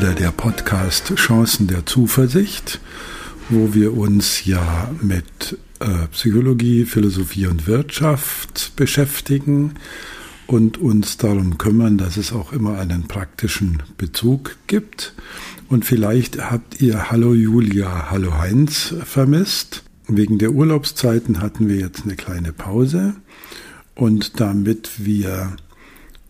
wieder 0.00 0.14
der 0.14 0.30
Podcast 0.30 1.12
Chancen 1.16 1.66
der 1.66 1.84
Zuversicht, 1.84 2.78
wo 3.48 3.74
wir 3.74 3.96
uns 3.96 4.44
ja 4.44 4.92
mit 5.02 5.58
äh, 5.80 6.06
Psychologie, 6.12 6.84
Philosophie 6.84 7.48
und 7.48 7.66
Wirtschaft 7.66 8.76
beschäftigen 8.76 9.74
und 10.46 10.78
uns 10.78 11.16
darum 11.16 11.58
kümmern, 11.58 11.98
dass 11.98 12.16
es 12.16 12.32
auch 12.32 12.52
immer 12.52 12.78
einen 12.78 13.08
praktischen 13.08 13.82
Bezug 13.96 14.54
gibt. 14.68 15.14
Und 15.68 15.84
vielleicht 15.84 16.48
habt 16.48 16.80
ihr 16.80 17.10
Hallo 17.10 17.34
Julia, 17.34 18.08
Hallo 18.08 18.38
Heinz 18.38 18.94
vermisst. 19.02 19.82
Wegen 20.06 20.38
der 20.38 20.52
Urlaubszeiten 20.52 21.42
hatten 21.42 21.68
wir 21.68 21.76
jetzt 21.76 22.04
eine 22.04 22.14
kleine 22.14 22.52
Pause. 22.52 23.16
Und 23.96 24.38
damit 24.38 24.90
wir 25.04 25.56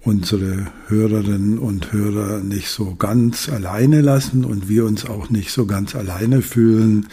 unsere 0.09 0.69
Hörerinnen 0.87 1.59
und 1.59 1.93
Hörer 1.93 2.41
nicht 2.41 2.71
so 2.71 2.95
ganz 2.95 3.51
alleine 3.51 4.01
lassen 4.01 4.47
und 4.47 4.67
wir 4.67 4.87
uns 4.87 5.05
auch 5.05 5.29
nicht 5.29 5.51
so 5.51 5.67
ganz 5.67 5.95
alleine 5.95 6.41
fühlen, 6.41 7.09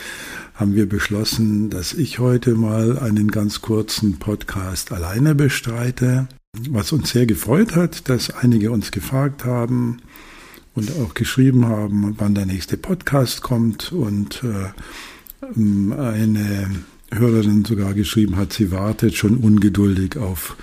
haben 0.54 0.76
wir 0.76 0.88
beschlossen, 0.88 1.70
dass 1.70 1.92
ich 1.92 2.20
heute 2.20 2.56
mal 2.56 2.98
einen 2.98 3.32
ganz 3.32 3.60
kurzen 3.60 4.18
Podcast 4.18 4.94
alleine 4.94 5.36
bestreite. 5.36 6.30
Was 6.70 6.94
uns 6.94 7.10
sehr 7.10 7.26
gefreut 7.26 7.76
hat, 7.76 8.08
dass 8.08 8.30
einige 8.30 8.72
uns 8.72 8.92
gefragt 8.92 9.44
haben 9.44 9.98
und 10.74 10.90
auch 10.92 11.16
geschrieben 11.16 11.66
haben, 11.66 12.16
wann 12.18 12.34
der 12.34 12.46
nächste 12.46 12.78
Podcast 12.78 13.42
kommt 13.42 13.92
und 13.92 14.42
äh, 14.42 15.52
eine 15.92 16.72
Hörerin 17.12 17.66
sogar 17.66 17.94
geschrieben 17.94 18.38
hat, 18.38 18.54
sie 18.54 18.72
wartet 18.72 19.16
schon 19.16 19.36
ungeduldig 19.36 20.16
auf 20.16 20.56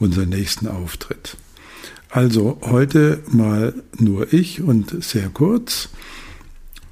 unseren 0.00 0.30
nächsten 0.30 0.66
Auftritt. 0.66 1.36
Also 2.16 2.56
heute 2.62 3.18
mal 3.30 3.74
nur 3.98 4.32
ich 4.32 4.62
und 4.62 5.04
sehr 5.04 5.28
kurz. 5.28 5.90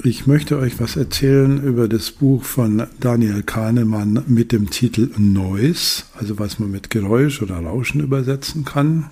Ich 0.03 0.27
möchte 0.27 0.59
euch 0.59 0.79
was 0.81 0.97
erzählen 0.97 1.65
über 1.65 1.89
das 1.89 2.11
Buch 2.11 2.45
von 2.45 2.87
Daniel 3.01 3.43
Kahnemann 3.43 4.23
mit 4.27 4.53
dem 4.53 4.69
Titel 4.69 5.09
Noise, 5.17 6.03
also 6.13 6.39
was 6.39 6.59
man 6.59 6.71
mit 6.71 6.91
Geräusch 6.91 7.41
oder 7.41 7.57
Rauschen 7.57 8.03
übersetzen 8.03 8.67
kann. 8.67 9.09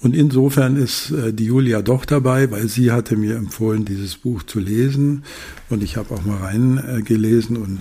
Und 0.00 0.16
insofern 0.16 0.76
ist 0.76 1.10
äh, 1.10 1.34
die 1.34 1.44
Julia 1.44 1.82
doch 1.82 2.06
dabei, 2.06 2.50
weil 2.50 2.68
sie 2.68 2.90
hatte 2.90 3.14
mir 3.14 3.36
empfohlen, 3.36 3.84
dieses 3.84 4.16
Buch 4.16 4.44
zu 4.44 4.60
lesen. 4.60 5.24
Und 5.68 5.82
ich 5.82 5.98
habe 5.98 6.14
auch 6.14 6.24
mal 6.24 6.38
reingelesen 6.38 7.58
und 7.58 7.80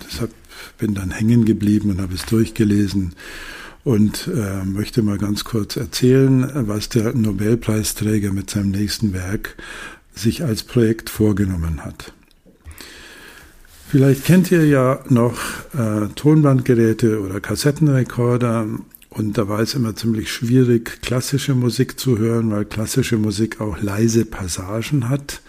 bin 0.77 0.95
dann 0.95 1.11
hängen 1.11 1.45
geblieben 1.45 1.91
und 1.91 2.01
habe 2.01 2.13
es 2.13 2.25
durchgelesen 2.25 3.13
und 3.83 4.29
äh, 4.33 4.63
möchte 4.63 5.01
mal 5.01 5.17
ganz 5.17 5.43
kurz 5.43 5.75
erzählen, 5.75 6.49
was 6.67 6.89
der 6.89 7.13
Nobelpreisträger 7.13 8.31
mit 8.31 8.49
seinem 8.49 8.71
nächsten 8.71 9.13
Werk 9.13 9.57
sich 10.13 10.43
als 10.43 10.63
Projekt 10.63 11.09
vorgenommen 11.09 11.83
hat. 11.83 12.13
Vielleicht 13.89 14.25
kennt 14.25 14.51
ihr 14.51 14.65
ja 14.65 14.99
noch 15.09 15.37
äh, 15.77 16.07
Tonbandgeräte 16.15 17.21
oder 17.21 17.39
Kassettenrekorder 17.39 18.67
und 19.09 19.37
da 19.37 19.47
war 19.47 19.59
es 19.59 19.75
immer 19.75 19.95
ziemlich 19.95 20.31
schwierig, 20.31 21.01
klassische 21.03 21.53
Musik 21.53 21.99
zu 21.99 22.17
hören, 22.17 22.49
weil 22.49 22.65
klassische 22.65 23.17
Musik 23.17 23.61
auch 23.61 23.79
leise 23.79 24.25
Passagen 24.25 25.09
hat. 25.09 25.41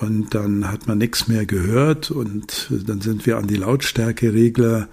Und 0.00 0.34
dann 0.34 0.68
hat 0.72 0.88
man 0.88 0.98
nichts 0.98 1.28
mehr 1.28 1.46
gehört 1.46 2.10
und 2.10 2.68
dann 2.70 3.00
sind 3.00 3.26
wir 3.26 3.36
an 3.36 3.46
die 3.46 3.56
Lautstärkeregler 3.56 4.88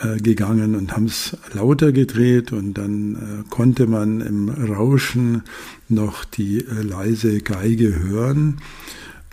äh, 0.00 0.16
gegangen 0.18 0.74
und 0.74 0.92
haben 0.92 1.06
es 1.06 1.36
lauter 1.52 1.92
gedreht 1.92 2.52
und 2.52 2.74
dann 2.74 3.14
äh, 3.14 3.50
konnte 3.50 3.86
man 3.86 4.20
im 4.20 4.48
Rauschen 4.48 5.42
noch 5.88 6.24
die 6.24 6.58
äh, 6.58 6.82
leise 6.82 7.40
Geige 7.40 8.00
hören. 8.00 8.60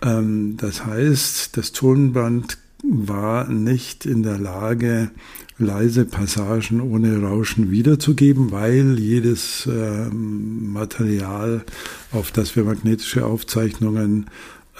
Ähm, 0.02 0.56
das 0.56 0.84
heißt, 0.84 1.56
das 1.56 1.72
Tonband 1.72 2.58
war 2.82 3.48
nicht 3.48 4.06
in 4.06 4.22
der 4.22 4.38
Lage, 4.38 5.10
leise 5.58 6.04
Passagen 6.04 6.80
ohne 6.80 7.20
Rauschen 7.20 7.70
wiederzugeben, 7.70 8.50
weil 8.50 8.98
jedes 8.98 9.66
äh, 9.66 10.08
Material, 10.10 11.64
auf 12.12 12.32
das 12.32 12.56
wir 12.56 12.64
magnetische 12.64 13.26
Aufzeichnungen 13.26 14.26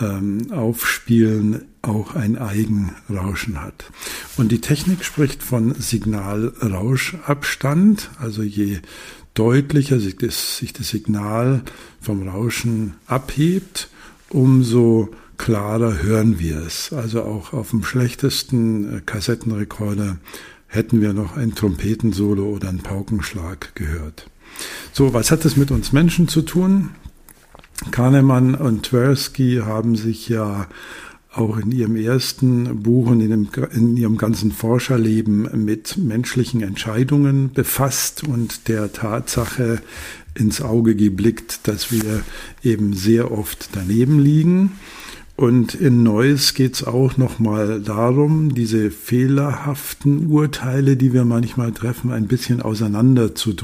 ähm, 0.01 0.53
aufspielen, 0.53 1.63
auch 1.83 2.15
ein 2.15 2.39
Eigenrauschen 2.39 3.61
hat. 3.61 3.91
Und 4.37 4.53
die 4.53 4.61
Technik 4.61 5.05
spricht 5.05 5.43
von 5.43 5.75
Signalrauschabstand, 5.75 8.11
also 8.19 8.43
je 8.43 8.79
deutlicher 9.35 10.01
sich 10.01 10.17
das, 10.17 10.59
sich 10.59 10.73
das 10.73 10.89
Signal 10.89 11.63
vom 12.01 12.29
Rauschen 12.29 12.95
abhebt, 13.07 13.89
umso 14.29 15.11
klarer 15.39 16.03
hören 16.03 16.39
wir 16.39 16.59
es. 16.59 16.93
Also 16.93 17.23
auch 17.23 17.53
auf 17.53 17.71
dem 17.71 17.83
schlechtesten 17.83 18.99
äh, 18.99 19.01
Kassettenrekorder 19.01 20.19
hätten 20.67 21.01
wir 21.01 21.13
noch 21.13 21.37
ein 21.37 21.55
Trompetensolo 21.55 22.45
oder 22.45 22.69
einen 22.69 22.81
Paukenschlag 22.81 23.75
gehört. 23.75 24.29
So, 24.93 25.15
was 25.15 25.31
hat 25.31 25.45
das 25.45 25.57
mit 25.57 25.71
uns 25.71 25.93
Menschen 25.93 26.29
zu 26.29 26.43
tun? 26.43 26.91
Kahnemann 27.91 28.55
und 28.55 28.85
Tversky 28.85 29.63
haben 29.65 29.97
sich 29.97 30.29
ja 30.29 30.67
auch 31.33 31.57
in 31.59 31.71
ihrem 31.71 31.97
ersten 31.97 32.83
Buch 32.83 33.09
und 33.09 33.21
in, 33.21 33.31
dem, 33.31 33.49
in, 33.73 33.97
ihrem 33.97 34.17
ganzen 34.17 34.53
Forscherleben 34.53 35.49
mit 35.65 35.97
menschlichen 35.97 36.63
Entscheidungen 36.63 37.53
befasst 37.53 38.25
und 38.25 38.69
der 38.69 38.93
Tatsache 38.93 39.81
ins 40.35 40.61
Auge 40.61 40.97
geblickt, 40.97 41.69
dass 41.69 41.93
wir 41.93 42.23
eben 42.63 42.95
sehr 42.95 43.31
oft 43.31 43.71
daneben 43.73 44.19
liegen. 44.19 44.73
Und 45.37 45.75
in 45.75 46.03
Neues 46.03 46.53
geht 46.53 46.75
es 46.75 46.85
auch 46.85 47.17
nochmal 47.17 47.81
darum, 47.81 48.55
diese 48.55 48.91
fehlerhaften 48.91 50.27
Urteile, 50.27 50.99
die 50.99 51.15
wir 51.15 51.25
manchmal 51.25 51.73
treffen, 51.73 52.13
ein 52.13 52.27
bisschen 52.27 52.61
auseinander 52.61 53.35
zu. 53.35 53.55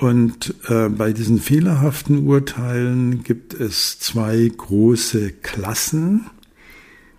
Und 0.00 0.54
äh, 0.68 0.88
bei 0.88 1.12
diesen 1.12 1.40
fehlerhaften 1.40 2.28
Urteilen 2.28 3.24
gibt 3.24 3.52
es 3.52 3.98
zwei 3.98 4.48
große 4.56 5.32
Klassen. 5.32 6.26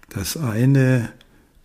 Das 0.07 0.38
eine 0.38 1.09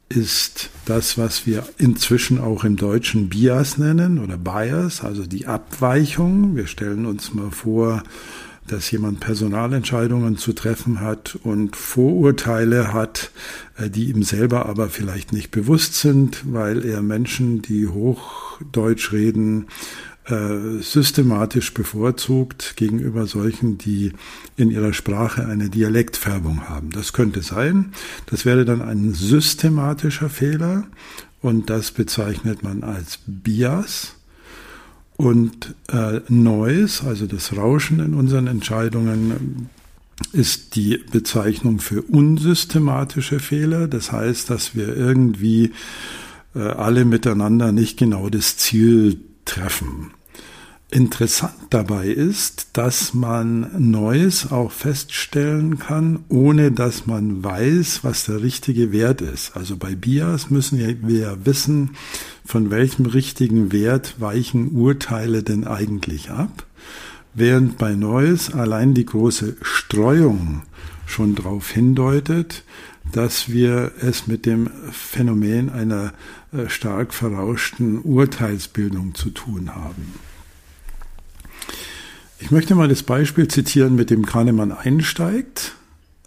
ist 0.08 0.70
das, 0.86 1.16
was 1.16 1.46
wir 1.46 1.68
inzwischen 1.78 2.40
auch 2.40 2.64
im 2.64 2.76
Deutschen 2.76 3.28
Bias 3.28 3.78
nennen 3.78 4.18
oder 4.18 4.36
Bias, 4.36 5.02
also 5.04 5.24
die 5.24 5.46
Abweichung. 5.46 6.56
Wir 6.56 6.66
stellen 6.66 7.06
uns 7.06 7.32
mal 7.32 7.52
vor, 7.52 8.02
dass 8.66 8.90
jemand 8.90 9.20
Personalentscheidungen 9.20 10.36
zu 10.36 10.52
treffen 10.52 11.00
hat 11.00 11.38
und 11.44 11.76
Vorurteile 11.76 12.92
hat, 12.92 13.30
äh, 13.76 13.88
die 13.88 14.10
ihm 14.10 14.24
selber 14.24 14.66
aber 14.66 14.88
vielleicht 14.88 15.32
nicht 15.32 15.52
bewusst 15.52 15.94
sind, 15.94 16.42
weil 16.52 16.84
er 16.84 17.02
Menschen, 17.02 17.62
die 17.62 17.86
Hochdeutsch 17.86 19.12
reden, 19.12 19.68
systematisch 20.26 21.74
bevorzugt 21.74 22.76
gegenüber 22.76 23.26
solchen, 23.26 23.76
die 23.76 24.12
in 24.56 24.70
ihrer 24.70 24.94
Sprache 24.94 25.46
eine 25.46 25.68
Dialektfärbung 25.68 26.68
haben. 26.68 26.90
Das 26.90 27.12
könnte 27.12 27.42
sein. 27.42 27.92
Das 28.26 28.46
wäre 28.46 28.64
dann 28.64 28.80
ein 28.80 29.12
systematischer 29.12 30.30
Fehler 30.30 30.86
und 31.42 31.68
das 31.68 31.90
bezeichnet 31.90 32.62
man 32.62 32.84
als 32.84 33.18
Bias. 33.26 34.16
Und 35.16 35.74
äh, 35.92 36.20
Noise, 36.28 37.06
also 37.06 37.26
das 37.26 37.54
Rauschen 37.54 38.00
in 38.00 38.14
unseren 38.14 38.46
Entscheidungen, 38.46 39.68
ist 40.32 40.74
die 40.74 41.04
Bezeichnung 41.10 41.80
für 41.80 42.00
unsystematische 42.00 43.40
Fehler. 43.40 43.88
Das 43.88 44.10
heißt, 44.10 44.48
dass 44.48 44.74
wir 44.74 44.96
irgendwie 44.96 45.72
äh, 46.54 46.60
alle 46.60 47.04
miteinander 47.04 47.72
nicht 47.72 47.98
genau 47.98 48.30
das 48.30 48.56
Ziel 48.56 49.18
treffen. 49.44 50.13
Interessant 50.94 51.56
dabei 51.70 52.06
ist, 52.06 52.68
dass 52.74 53.14
man 53.14 53.68
Neues 53.90 54.52
auch 54.52 54.70
feststellen 54.70 55.80
kann, 55.80 56.20
ohne 56.28 56.70
dass 56.70 57.04
man 57.04 57.42
weiß, 57.42 58.04
was 58.04 58.26
der 58.26 58.40
richtige 58.42 58.92
Wert 58.92 59.20
ist. 59.20 59.56
Also 59.56 59.76
bei 59.76 59.96
Bias 59.96 60.50
müssen 60.50 60.78
wir 60.78 61.18
ja 61.18 61.34
wissen, 61.44 61.96
von 62.44 62.70
welchem 62.70 63.06
richtigen 63.06 63.72
Wert 63.72 64.20
weichen 64.20 64.68
Urteile 64.70 65.42
denn 65.42 65.66
eigentlich 65.66 66.30
ab. 66.30 66.64
Während 67.34 67.76
bei 67.76 67.96
Neues 67.96 68.54
allein 68.54 68.94
die 68.94 69.06
große 69.06 69.56
Streuung 69.62 70.62
schon 71.06 71.34
darauf 71.34 71.72
hindeutet, 71.72 72.62
dass 73.10 73.48
wir 73.48 73.90
es 74.00 74.28
mit 74.28 74.46
dem 74.46 74.70
Phänomen 74.92 75.70
einer 75.70 76.12
äh, 76.52 76.68
stark 76.68 77.12
verrauschten 77.12 77.98
Urteilsbildung 77.98 79.16
zu 79.16 79.30
tun 79.30 79.74
haben. 79.74 80.33
Ich 82.38 82.50
möchte 82.50 82.74
mal 82.74 82.88
das 82.88 83.02
Beispiel 83.02 83.48
zitieren, 83.48 83.94
mit 83.94 84.10
dem 84.10 84.26
Kahnemann 84.26 84.72
einsteigt, 84.72 85.76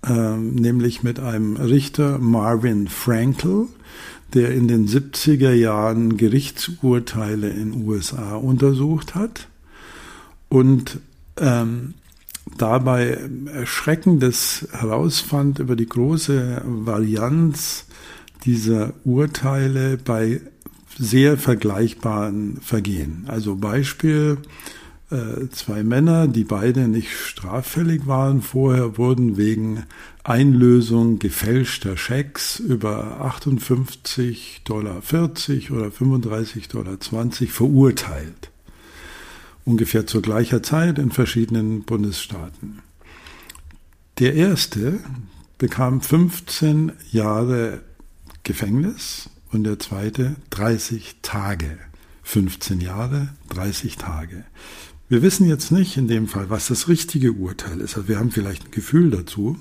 äh, 0.05 0.37
nämlich 0.37 1.03
mit 1.03 1.19
einem 1.19 1.57
Richter 1.57 2.17
Marvin 2.17 2.87
Frankel, 2.87 3.67
der 4.33 4.51
in 4.51 4.67
den 4.67 4.87
70er 4.87 5.53
Jahren 5.53 6.17
Gerichtsurteile 6.17 7.49
in 7.49 7.85
USA 7.85 8.35
untersucht 8.35 9.15
hat 9.15 9.47
und 10.49 10.99
ähm, 11.37 11.93
dabei 12.57 13.19
Erschreckendes 13.53 14.67
herausfand 14.71 15.59
über 15.59 15.75
die 15.75 15.87
große 15.87 16.61
Varianz 16.65 17.85
dieser 18.45 18.93
Urteile 19.03 19.97
bei 19.97 20.41
sehr 20.97 21.37
vergleichbaren 21.37 22.59
Vergehen. 22.61 23.25
Also 23.27 23.55
Beispiel, 23.55 24.37
zwei 25.51 25.83
Männer, 25.83 26.27
die 26.27 26.43
beide 26.43 26.89
nicht 26.89 27.11
straffällig 27.11 28.07
waren 28.07 28.41
vorher, 28.41 28.97
wurden 28.97 29.37
wegen 29.37 29.83
Einlösung 30.23 31.17
gefälschter 31.19 31.95
Schecks 31.95 32.59
über 32.59 33.21
58,40 33.21 34.65
Dollar 34.65 34.97
oder 34.97 35.87
35,20 35.87 36.67
Dollar 36.67 36.97
verurteilt. 37.47 38.51
Ungefähr 39.63 40.05
zur 40.07 40.21
gleichen 40.21 40.61
Zeit 40.63 40.99
in 40.99 41.11
verschiedenen 41.11 41.83
Bundesstaaten. 41.83 42.79
Der 44.19 44.33
erste 44.33 44.99
bekam 45.57 46.01
15 46.01 46.91
Jahre 47.11 47.81
Gefängnis 48.43 49.29
und 49.53 49.63
der 49.63 49.79
zweite 49.79 50.35
30 50.49 51.17
Tage. 51.21 51.77
15 52.23 52.81
Jahre, 52.81 53.29
30 53.49 53.95
Tage. 53.95 54.43
Wir 55.09 55.21
wissen 55.21 55.47
jetzt 55.47 55.71
nicht 55.71 55.95
in 55.95 56.09
dem 56.09 56.27
Fall, 56.27 56.49
was 56.49 56.67
das 56.67 56.89
richtige 56.89 57.31
Urteil 57.31 57.79
ist. 57.79 57.95
Also 57.95 58.09
wir 58.09 58.19
haben 58.19 58.31
vielleicht 58.31 58.65
ein 58.65 58.71
Gefühl 58.71 59.09
dazu. 59.09 59.57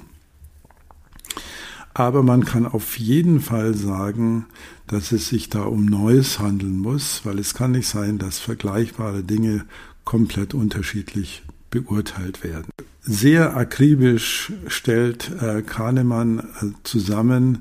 Aber 1.94 2.22
man 2.22 2.44
kann 2.44 2.66
auf 2.66 2.98
jeden 2.98 3.40
Fall 3.40 3.74
sagen, 3.74 4.46
dass 4.88 5.12
es 5.12 5.28
sich 5.28 5.48
da 5.48 5.62
um 5.62 5.86
Neues 5.86 6.40
handeln 6.40 6.78
muss, 6.78 7.24
weil 7.24 7.38
es 7.38 7.54
kann 7.54 7.70
nicht 7.70 7.88
sein, 7.88 8.18
dass 8.18 8.38
vergleichbare 8.38 9.22
Dinge 9.22 9.64
komplett 10.04 10.52
unterschiedlich 10.52 11.42
beurteilt 11.70 12.42
werden. 12.42 12.66
Sehr 13.00 13.56
akribisch 13.56 14.52
stellt 14.66 15.30
äh, 15.40 15.62
Kahnemann 15.62 16.40
äh, 16.40 16.66
zusammen, 16.82 17.60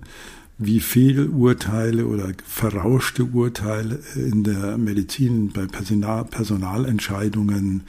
wie 0.57 0.80
viel 0.80 1.28
Urteile 1.28 2.06
oder 2.06 2.31
verrauschte 2.46 3.25
Urteile 3.25 4.00
in 4.16 4.44
der 4.44 4.78
Medizin 4.78 5.52
bei 5.52 5.66
Personal, 5.66 6.25
Personalentscheidungen, 6.25 7.84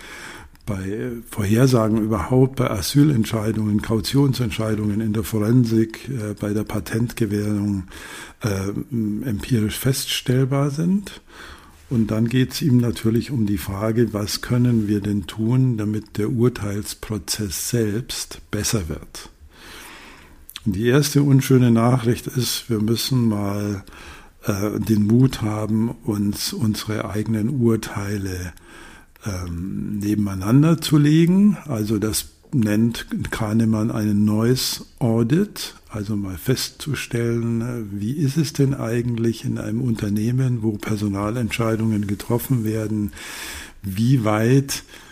bei 0.67 1.13
Vorhersagen 1.31 1.99
überhaupt, 1.99 2.57
bei 2.57 2.69
Asylentscheidungen, 2.69 3.83
Kautionsentscheidungen 3.83 5.01
in 5.01 5.13
der 5.13 5.23
Forensik, 5.23 6.09
äh, 6.09 6.35
bei 6.35 6.53
der 6.53 6.65
Patentgewährung 6.65 7.85
äh, 8.43 8.71
empirisch 9.29 9.79
feststellbar 9.79 10.71
sind. 10.71 11.21
Und 11.89 12.11
dann 12.11 12.29
geht 12.29 12.53
es 12.53 12.63
ihm 12.63 12.79
natürlich 12.79 13.31
um 13.31 13.47
die 13.47 13.59
Frage, 13.59 14.13
was 14.13 14.41
können 14.41 14.89
wir 14.89 15.01
denn 15.01 15.29
tun, 15.29 15.77
damit 15.77 16.19
der 16.19 16.31
Urteilsprozess 16.31 17.71
selbst 17.71 18.41
besser 18.51 18.89
wird. 18.89 19.31
Die 20.69 20.89
erste 20.89 21.23
unschöne 21.23 21.71
Nachricht 21.71 22.27
ist, 22.27 22.69
wir 22.69 22.81
müssen 22.81 23.29
mal 23.29 23.85
äh, 24.43 24.81
den 24.81 25.07
Mut 25.07 25.41
haben, 25.41 25.91
uns 26.03 26.53
unsere 26.53 27.09
eigenen 27.09 27.61
Urteile 27.61 28.53
ähm, 29.25 30.01
nebeneinander 30.01 30.81
zu 30.81 30.99
legen. 30.99 31.57
Also 31.67 32.01
das 32.01 32.31
nennt 32.53 33.07
Kahnemann 33.31 33.93
einen 33.93 34.25
neues 34.25 34.87
Audit, 34.99 35.77
also 35.89 36.17
mal 36.17 36.37
festzustellen, 36.37 37.89
wie 37.93 38.15
ist 38.15 38.37
es 38.37 38.53
denn 38.53 38.75
eigentlich 38.75 39.45
in 39.45 39.59
einem 39.59 39.81
Unternehmen, 39.81 40.65
wo 40.65 40.73
Personalentscheidungen 40.73 42.09
getroffen 42.09 42.65
werden, 42.65 43.13
wie 43.83 44.25
weit 44.25 44.83
äh, 44.83 45.06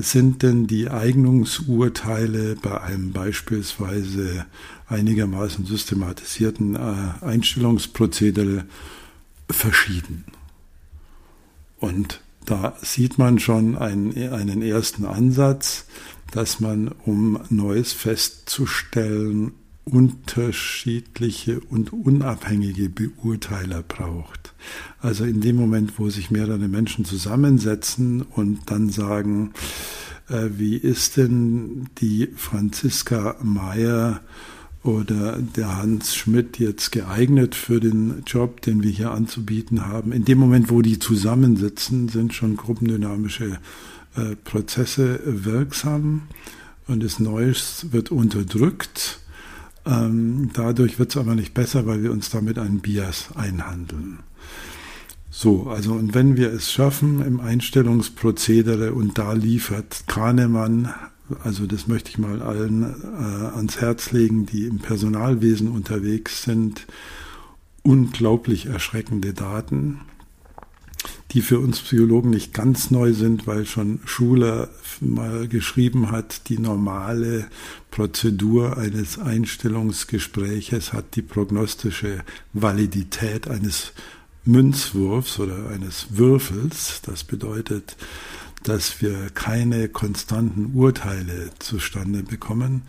sind 0.00 0.42
denn 0.42 0.66
die 0.66 0.88
Eignungsurteile 0.88 2.56
bei 2.56 2.80
einem 2.80 3.12
beispielsweise 3.12 4.46
einigermaßen 4.88 5.66
systematisierten 5.66 6.76
äh, 6.76 7.24
Einstellungsprozedere 7.24 8.64
verschieden. 9.50 10.24
Und 11.78 12.20
da 12.44 12.76
sieht 12.82 13.18
man 13.18 13.38
schon 13.38 13.76
einen, 13.76 14.16
einen 14.32 14.62
ersten 14.62 15.04
Ansatz, 15.04 15.86
dass 16.32 16.60
man, 16.60 16.88
um 17.04 17.40
Neues 17.48 17.92
festzustellen, 17.92 19.52
unterschiedliche 19.84 21.60
und 21.60 21.92
unabhängige 21.92 22.88
Beurteiler 22.88 23.82
braucht. 23.82 24.54
Also 25.00 25.24
in 25.24 25.40
dem 25.40 25.56
Moment, 25.56 25.98
wo 25.98 26.10
sich 26.10 26.30
mehrere 26.30 26.68
Menschen 26.68 27.04
zusammensetzen 27.04 28.22
und 28.22 28.70
dann 28.70 28.90
sagen, 28.90 29.52
äh, 30.28 30.48
wie 30.56 30.76
ist 30.76 31.16
denn 31.16 31.88
die 31.98 32.28
Franziska 32.36 33.36
Meyer 33.42 34.20
oder 34.82 35.38
der 35.38 35.76
Hans 35.76 36.14
Schmidt 36.14 36.58
jetzt 36.58 36.92
geeignet 36.92 37.54
für 37.54 37.80
den 37.80 38.22
Job, 38.26 38.62
den 38.62 38.82
wir 38.82 38.90
hier 38.90 39.10
anzubieten 39.10 39.86
haben. 39.86 40.12
In 40.12 40.24
dem 40.24 40.38
Moment, 40.38 40.70
wo 40.70 40.80
die 40.80 40.98
zusammensitzen, 40.98 42.08
sind 42.08 42.32
schon 42.32 42.56
gruppendynamische 42.56 43.58
äh, 44.16 44.36
Prozesse 44.42 45.20
wirksam 45.24 46.22
und 46.86 47.02
das 47.02 47.20
Neues 47.20 47.86
wird 47.92 48.10
unterdrückt 48.10 49.19
ähm, 49.90 50.50
dadurch 50.52 50.98
wird 50.98 51.10
es 51.10 51.16
aber 51.16 51.34
nicht 51.34 51.52
besser, 51.52 51.86
weil 51.86 52.02
wir 52.02 52.12
uns 52.12 52.30
damit 52.30 52.58
einen 52.58 52.80
Bias 52.80 53.30
einhandeln. 53.34 54.20
So, 55.30 55.68
also 55.68 55.92
und 55.92 56.14
wenn 56.14 56.36
wir 56.36 56.52
es 56.52 56.72
schaffen 56.72 57.24
im 57.24 57.40
Einstellungsprozedere 57.40 58.92
und 58.92 59.18
da 59.18 59.32
liefert 59.32 60.04
Kahnemann, 60.06 60.92
also 61.42 61.66
das 61.66 61.86
möchte 61.86 62.10
ich 62.10 62.18
mal 62.18 62.42
allen 62.42 62.82
äh, 62.82 63.56
ans 63.56 63.80
Herz 63.80 64.10
legen, 64.12 64.46
die 64.46 64.64
im 64.66 64.78
Personalwesen 64.78 65.68
unterwegs 65.68 66.42
sind, 66.42 66.86
unglaublich 67.82 68.66
erschreckende 68.66 69.32
Daten 69.32 70.00
die 71.32 71.42
für 71.42 71.60
uns 71.60 71.80
Psychologen 71.80 72.30
nicht 72.30 72.52
ganz 72.52 72.90
neu 72.90 73.12
sind, 73.12 73.46
weil 73.46 73.64
schon 73.64 74.00
Schuler 74.04 74.68
mal 75.00 75.46
geschrieben 75.48 76.10
hat, 76.10 76.48
die 76.48 76.58
normale 76.58 77.46
Prozedur 77.90 78.76
eines 78.76 79.18
Einstellungsgespräches 79.18 80.92
hat 80.92 81.16
die 81.16 81.22
prognostische 81.22 82.24
Validität 82.52 83.48
eines 83.48 83.92
Münzwurfs 84.44 85.38
oder 85.38 85.68
eines 85.70 86.06
Würfels. 86.10 87.02
Das 87.04 87.24
bedeutet, 87.24 87.96
dass 88.62 89.00
wir 89.00 89.30
keine 89.34 89.88
konstanten 89.88 90.72
Urteile 90.74 91.50
zustande 91.58 92.22
bekommen. 92.22 92.82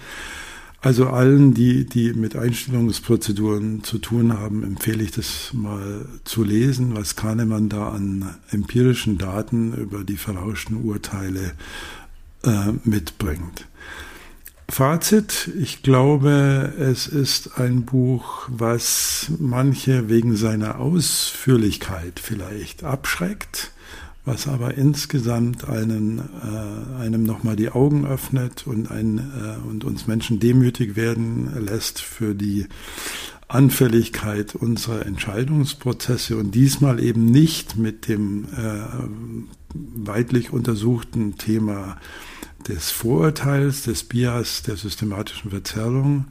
Also 0.83 1.07
allen, 1.09 1.53
die, 1.53 1.85
die 1.85 2.11
mit 2.13 2.35
Einstellungsprozeduren 2.35 3.83
zu 3.83 3.99
tun 3.99 4.39
haben, 4.39 4.63
empfehle 4.63 5.03
ich 5.03 5.11
das 5.11 5.51
mal 5.53 6.05
zu 6.23 6.43
lesen, 6.43 6.95
was 6.95 7.15
Kahnemann 7.15 7.69
da 7.69 7.89
an 7.89 8.35
empirischen 8.49 9.19
Daten 9.19 9.75
über 9.75 10.03
die 10.03 10.17
verrauschten 10.17 10.83
Urteile 10.83 11.53
äh, 12.43 12.71
mitbringt. 12.83 13.67
Fazit, 14.69 15.51
ich 15.59 15.83
glaube, 15.83 16.73
es 16.79 17.05
ist 17.05 17.59
ein 17.59 17.83
Buch, 17.83 18.47
was 18.47 19.29
manche 19.37 20.09
wegen 20.09 20.35
seiner 20.35 20.79
Ausführlichkeit 20.79 22.19
vielleicht 22.19 22.83
abschreckt 22.83 23.71
was 24.23 24.47
aber 24.47 24.75
insgesamt 24.75 25.67
einen, 25.67 26.19
äh, 26.19 27.01
einem 27.01 27.23
nochmal 27.23 27.55
die 27.55 27.69
Augen 27.69 28.05
öffnet 28.05 28.67
und, 28.67 28.91
ein, 28.91 29.17
äh, 29.17 29.67
und 29.67 29.83
uns 29.83 30.07
Menschen 30.07 30.39
demütig 30.39 30.95
werden 30.95 31.51
lässt 31.65 32.01
für 32.01 32.35
die 32.35 32.67
Anfälligkeit 33.47 34.55
unserer 34.55 35.05
Entscheidungsprozesse 35.05 36.37
und 36.37 36.55
diesmal 36.55 36.99
eben 37.03 37.25
nicht 37.25 37.77
mit 37.77 38.07
dem 38.07 38.45
äh, 38.45 38.83
weitlich 39.73 40.53
untersuchten 40.53 41.37
Thema 41.37 41.97
des 42.67 42.91
Vorurteils, 42.91 43.83
des 43.83 44.03
Bias, 44.03 44.61
der 44.61 44.77
systematischen 44.77 45.51
Verzerrung, 45.51 46.25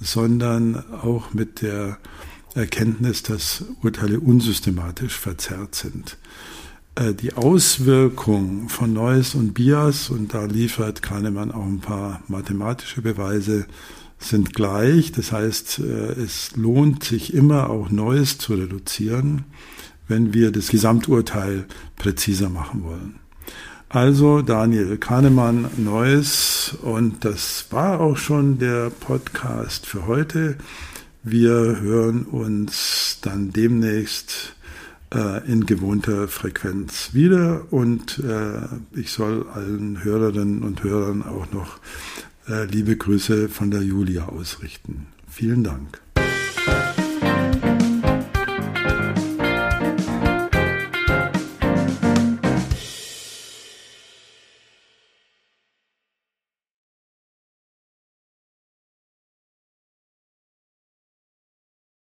sondern 0.00 0.82
auch 0.92 1.34
mit 1.34 1.62
der 1.62 1.98
Erkenntnis, 2.54 3.22
dass 3.22 3.64
Urteile 3.82 4.18
unsystematisch 4.18 5.18
verzerrt 5.18 5.74
sind. 5.74 6.16
Äh, 6.96 7.14
die 7.14 7.34
Auswirkung 7.34 8.68
von 8.68 8.92
Neues 8.92 9.34
und 9.34 9.54
Bias, 9.54 10.10
und 10.10 10.34
da 10.34 10.46
liefert 10.46 11.02
Kahnemann 11.02 11.52
auch 11.52 11.64
ein 11.64 11.80
paar 11.80 12.22
mathematische 12.26 13.02
Beweise, 13.02 13.66
sind 14.18 14.54
gleich. 14.54 15.12
Das 15.12 15.30
heißt, 15.30 15.80
äh, 15.80 16.12
es 16.20 16.56
lohnt 16.56 17.04
sich 17.04 17.34
immer 17.34 17.70
auch 17.70 17.90
Neues 17.90 18.38
zu 18.38 18.54
reduzieren, 18.54 19.44
wenn 20.08 20.32
wir 20.32 20.50
das 20.50 20.68
Gesamturteil 20.68 21.66
präziser 21.96 22.48
machen 22.48 22.82
wollen. 22.82 23.20
Also 23.88 24.42
Daniel 24.42 24.96
Kahnemann 24.96 25.70
Neues 25.76 26.76
und 26.82 27.24
das 27.24 27.66
war 27.70 28.00
auch 28.00 28.16
schon 28.16 28.58
der 28.58 28.90
Podcast 28.90 29.86
für 29.86 30.06
heute. 30.06 30.56
Wir 31.22 31.52
hören 31.52 32.24
uns 32.24 33.18
dann 33.22 33.52
demnächst 33.52 34.55
äh, 35.14 35.50
in 35.50 35.66
gewohnter 35.66 36.28
Frequenz 36.28 37.10
wieder 37.12 37.72
und 37.72 38.18
äh, 38.18 38.98
ich 38.98 39.10
soll 39.10 39.46
allen 39.48 40.02
Hörerinnen 40.02 40.62
und 40.62 40.82
Hörern 40.82 41.22
auch 41.22 41.50
noch 41.52 41.78
äh, 42.48 42.64
liebe 42.64 42.96
Grüße 42.96 43.48
von 43.48 43.70
der 43.70 43.82
Julia 43.82 44.28
ausrichten. 44.28 45.06
Vielen 45.28 45.64
Dank. 45.64 46.05